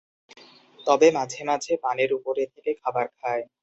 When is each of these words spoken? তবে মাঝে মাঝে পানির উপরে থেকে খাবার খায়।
তবে 0.85 1.07
মাঝে 1.17 1.41
মাঝে 1.49 1.73
পানির 1.83 2.11
উপরে 2.17 2.43
থেকে 2.53 2.71
খাবার 2.81 3.05
খায়। 3.17 3.43